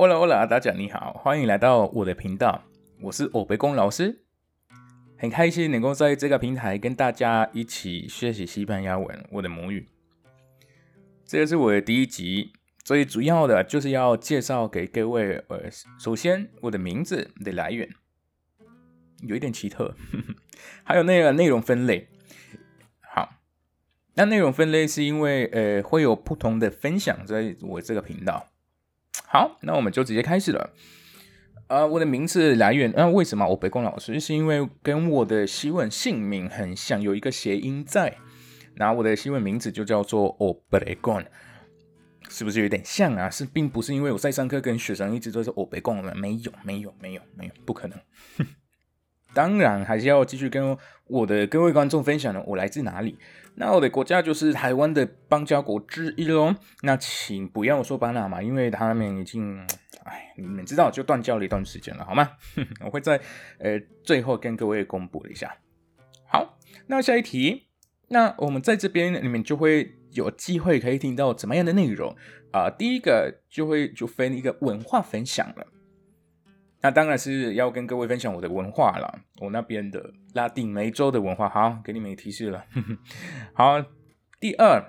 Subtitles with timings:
[0.00, 2.62] Hola Hola，大家你好，欢迎来到我的频道，
[3.02, 4.24] 我是欧北公老师，
[5.18, 9.86] 很开心能够在这个平台跟大家一起学习西班牙文，我的母语。
[11.26, 15.44] 这个是我的第一集，最主要的就是要介绍给各位。
[15.48, 17.86] 呃，首先我的名字的来源
[19.18, 19.94] 有一点奇特，
[20.82, 22.08] 还有那个内容分类。
[23.02, 23.34] 好，
[24.14, 28.46] 那内容分类是因为呃会有不同的分享在我这个频道。
[29.26, 30.70] 好，那我们就直接开始了。
[31.68, 34.18] 呃，我的名字来源，那为什么我北宫老师？
[34.18, 38.16] 是因为跟我的西文姓名很像，有一个谐音在。
[38.74, 41.22] 然后我的新闻名字就叫做奥贝贡
[42.28, 43.28] 是不是有点像啊？
[43.28, 47.98] 是，并不是因为我在上课跟学生一直都是 Obregon，没有，没有，没有，没有，不可能。
[49.34, 50.76] 当然还是要继续跟
[51.06, 53.18] 我的各位观众分享的，我来自哪里？
[53.56, 56.54] 那我的国家就是台湾的邦交国之一喽。
[56.82, 59.58] 那请不要说巴拿马，因为他们已经，
[60.04, 62.30] 哎，你们知道就断交了一段时间了，好吗？
[62.84, 63.20] 我会在
[63.58, 65.54] 呃最后跟各位公布一下。
[66.26, 67.66] 好，那下一题。
[68.08, 72.16] 那我们在这边你们就会有机会可以听到怎么样的内容
[72.52, 72.70] 啊？
[72.70, 75.66] 第一个就会就分一个文化分享了。
[76.80, 81.48] 那当然是要跟各位分享我的文化了，我那边的拉丁美洲的文化。
[81.48, 82.64] 好，给你们提示了。
[83.52, 83.84] 好，
[84.38, 84.82] 第二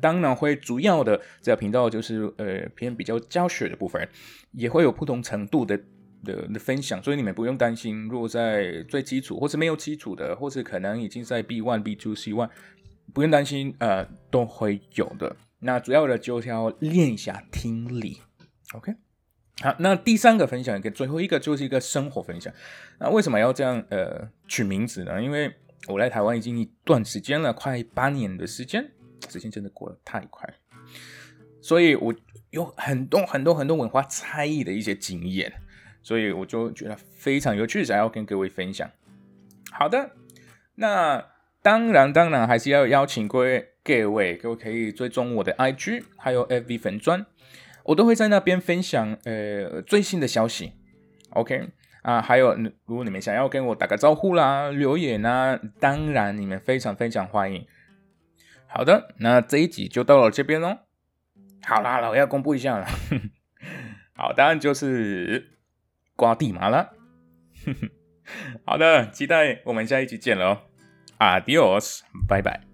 [0.00, 4.08] 当然会主要的这个频道就是呃偏比较教学的部分，
[4.52, 5.80] 也会有不同程度的。
[6.24, 12.48] 的的分享，所以你们不用担心，如果在最基础或是没有基础的，或是可能已经在 B one、B two、C one，
[13.12, 15.36] 不用担心，呃，都会有的。
[15.58, 18.22] 那主要的就是要练一下听力
[18.72, 18.94] ，OK？
[19.62, 22.52] 好，那第三个分享跟最后一个就是一个生活分享。
[22.98, 25.22] 那为什么要这样呃取名字呢？
[25.22, 25.52] 因为
[25.86, 28.90] 我来台湾已经一段时间了，快八年的时间，
[29.28, 30.52] 时间真的过得太快，
[31.60, 32.14] 所以我
[32.50, 35.52] 有很多很多很多文化差异的一些经验。
[36.02, 38.90] 所以我就觉得非常有趣，想要跟各位分享。
[39.70, 40.10] 好的，
[40.74, 41.24] 那
[41.62, 47.24] 当然当然还是要邀请各位各位各位可以追踪我的 IG 还有 FB 粉砖，
[47.84, 50.72] 我都会在那边分享呃最新的消息。
[51.30, 51.68] OK
[52.02, 52.54] 啊，还有
[52.86, 57.66] 如果你们想要跟我打个招呼啦、留言啊，当然你们非常非常欢迎。
[58.66, 60.78] 好的，那这一集就到了这边喽。
[61.62, 62.86] 好啦，我要公布一下了。
[64.16, 65.50] 好，当然就是。
[66.16, 66.92] 刮地麻了，
[68.64, 70.60] 好的，期待我们下一集见了哦
[71.18, 72.73] ，Adios，拜拜。